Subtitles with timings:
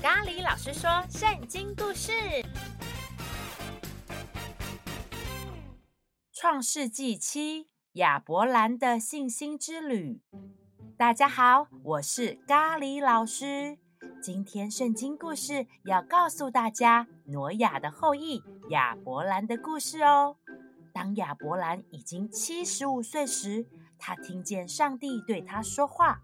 [0.00, 2.12] 咖喱老师说圣经故事，
[6.32, 10.20] 《创世纪七：亚伯兰的信心之旅》。
[10.96, 13.76] 大家好，我是咖喱老师。
[14.22, 18.40] 今天圣经故事要告诉大家挪亚的后裔
[18.70, 20.36] 亚伯兰的故事哦。
[20.94, 23.66] 当亚伯兰已经七十五岁时，
[23.98, 26.20] 他听见上帝对他说话，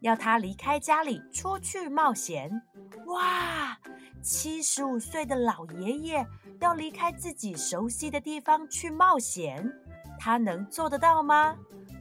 [0.00, 2.62] 要他离开家里出去冒险。
[3.10, 3.78] 哇！
[4.22, 6.26] 七十五岁的老爷爷
[6.60, 9.72] 要离开自己熟悉的地方去冒险，
[10.18, 11.56] 他能做得到吗？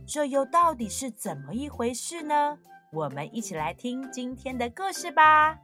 [0.06, 2.58] 这又到底是怎么一回事呢？
[2.92, 5.58] 我们一起来听今天的故事吧。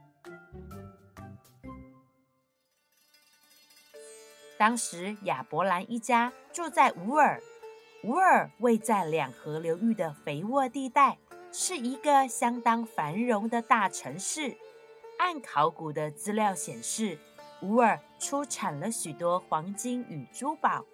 [4.58, 7.42] 当时亚伯兰一家住在乌尔，
[8.04, 11.18] 乌尔位在两河流域的肥沃地带，
[11.52, 14.56] 是一个相当繁荣的大城市。
[15.26, 17.18] 按考古的资料显示，
[17.62, 20.84] 乌尔出产了许多黄金与珠宝。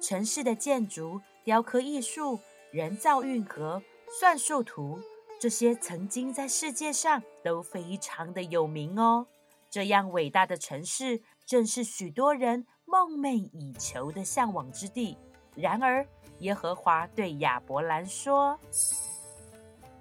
[0.00, 2.38] 城市的建筑、雕刻艺术、
[2.70, 5.00] 人造运河、算术图。
[5.40, 9.26] 这些曾经在世界上都非常的有名哦。
[9.68, 15.18] 这样伟大的城市，正是许多人梦寐以求的向往之地。
[15.56, 16.06] 然而，
[16.38, 18.56] 耶和华对亚伯兰说：“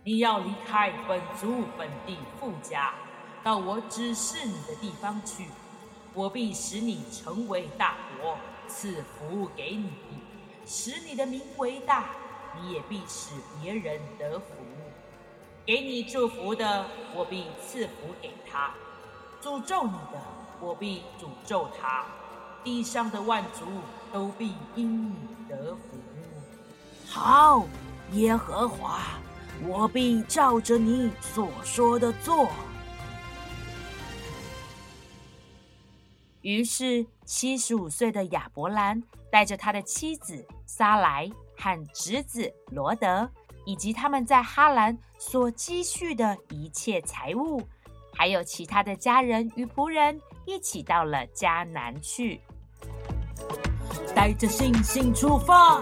[0.06, 2.94] 你要离开本族本地父家，
[3.44, 5.46] 到我指示你的地方去。
[6.14, 8.38] 我必使你成为大国，
[8.68, 9.92] 赐福给你，
[10.66, 12.10] 使你的名为大，
[12.60, 14.46] 你也必使别人得福。”
[15.66, 18.72] 给你祝福的，我必赐福给他；
[19.40, 20.20] 诅咒你的，
[20.60, 22.06] 我必诅咒他。
[22.64, 23.66] 地上的万族
[24.12, 25.16] 都必因你
[25.48, 25.98] 得福。
[27.08, 27.64] 好，
[28.14, 29.00] 耶和华，
[29.68, 32.50] 我必照着你所说的做。
[36.50, 43.30] 于是，七十五岁的亚伯兰带着他的妻子撒莱和侄子罗德。
[43.66, 47.62] 以及他们在哈兰所积蓄的一切财物，
[48.16, 52.42] 还有其他的家人与仆人，一起到了迦南去。
[54.16, 55.80] 带着信心出发，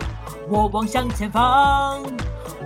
[0.50, 2.03] 我望向前方，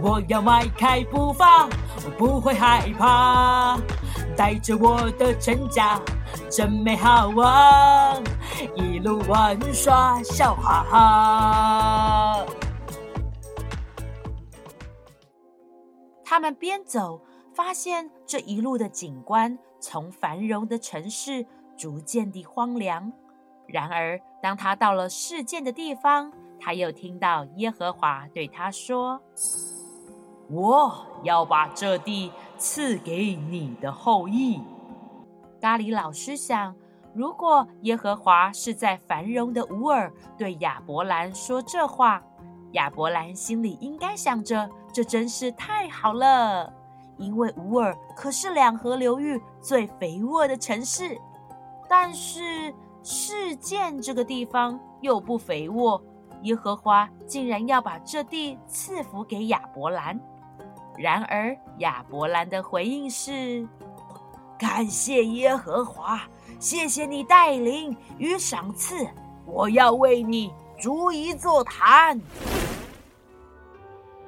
[0.02, 1.68] 我要迈开步伐，
[2.04, 3.78] 我不会害怕。
[4.36, 6.00] 带着我的全家，
[6.50, 8.16] 真美好啊！
[8.76, 12.46] 一路玩耍，笑哈哈。
[16.24, 17.22] 他们边走，
[17.54, 21.46] 发现这一路的景观从繁荣的城市
[21.78, 23.12] 逐渐地荒凉。
[23.68, 29.22] 然而，当他到了事件的地方，他又听到耶和华对他说
[30.50, 32.32] ：“我要把这地
[32.62, 34.62] 赐给你的后裔。”
[35.60, 36.76] 咖喱老师想，
[37.16, 42.22] 如果耶和华是在繁荣的乌尔对亚伯兰说这话，
[42.74, 44.70] 亚伯兰心里应该想着。
[44.94, 46.72] 这真是太好了，
[47.18, 51.18] 因为乌尔可是两河流域最肥沃的城市。
[51.90, 56.02] 但是示剑这个地方又不肥沃，
[56.44, 60.20] 耶和华竟然要把这地赐福给亚伯兰。
[61.02, 63.68] 然而亚伯兰的回应是：
[64.60, 66.22] 感谢耶和华，
[66.60, 69.08] 谢谢你带领与赏赐，
[69.48, 72.22] 我要为你筑一座坛。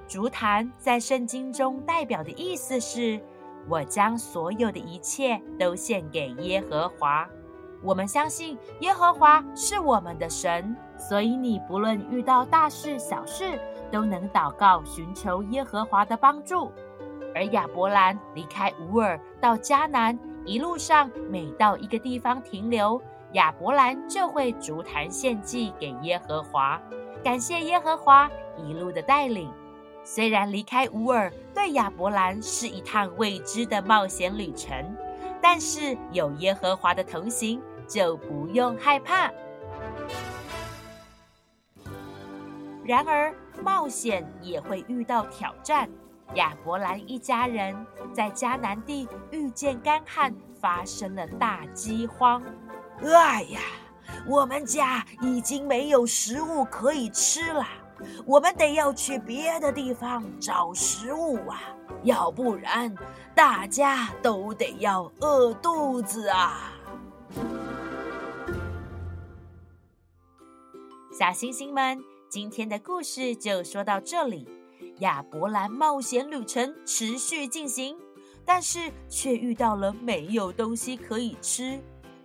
[0.07, 3.22] 筑坛在圣经中代表的意思是，
[3.69, 7.29] 我将所有的一切都献给耶和华。
[7.83, 13.59] 我们相信耶和华是我们的神，所以你不论遇到大事小事，
[13.93, 16.71] 都能祷告寻求耶和华的帮助。
[17.35, 22.99] 而亚伯兰离开乌尔到迦南，一路上每到一个地方停留，
[23.33, 26.81] 亚伯兰就会筑坛献祭给耶和华，
[27.23, 28.27] 感谢耶和华
[28.57, 29.51] 一路的带领。
[30.03, 34.95] 虽然离开乌尔对亚伯兰是一趟未知的冒险旅程，
[35.39, 39.31] 但是有耶和华的同行，就不用害怕。
[42.85, 43.33] 然而，
[43.63, 45.89] 冒险也会遇到挑战。
[46.36, 47.75] 亚伯兰一家人
[48.12, 52.44] 在迦南地遇见干旱，发生了大饥荒。
[53.01, 53.60] 哎呀，
[54.27, 57.65] 我们家已经没有食物可以吃了。
[58.25, 61.62] 我们得要去别的地方找食物啊，
[62.04, 62.94] 要不然
[63.33, 66.74] 大家都得要饿肚子啊！
[71.18, 74.47] 小星星们，今天的故事就说到这里。
[75.01, 77.95] 亚伯兰冒险旅程持续进行，
[78.44, 81.80] 但是却遇到了没有东西可以吃。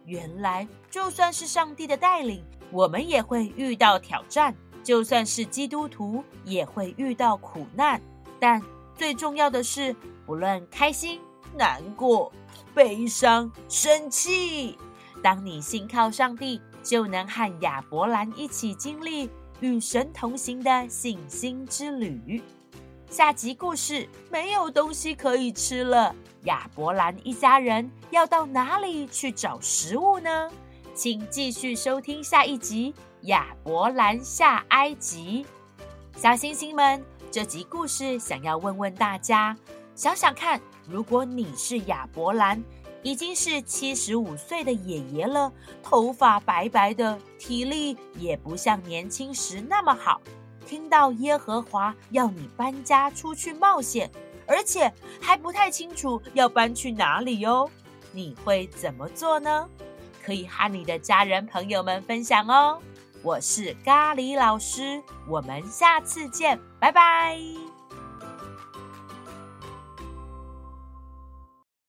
[0.06, 4.50] 原来，就算是上帝的带领，我们也会遇到挑战；
[4.82, 8.00] 就算是基督徒，也会遇到苦难。
[8.40, 8.62] 但
[8.94, 9.94] 最重要的是，
[10.24, 11.20] 不论开心、
[11.54, 12.32] 难过、
[12.74, 14.78] 悲伤、生气，
[15.22, 19.28] 当你信靠上帝，就能和亚伯兰一起经历
[19.60, 22.42] 与神同行的信心之旅。
[23.10, 26.14] 下集故事没有东西可以吃了，
[26.44, 30.50] 亚伯兰一家人要到哪里去找食物呢？
[30.94, 35.46] 请继续收听下一集《亚伯兰下埃及》。
[36.20, 39.56] 小星星们，这集故事想要问问大家：
[39.94, 42.62] 想想看，如果你是亚伯兰，
[43.08, 45.50] 已经是七十五岁的爷爷了，
[45.82, 50.20] 头发白白的，体力也不像年轻时那么好。
[50.66, 54.10] 听到耶和华要你搬家出去冒险，
[54.46, 57.70] 而且还不太清楚要搬去哪里哦，
[58.12, 59.66] 你会怎么做呢？
[60.22, 62.78] 可以和你的家人朋友们分享哦。
[63.22, 67.38] 我是咖喱老师，我们下次见，拜拜。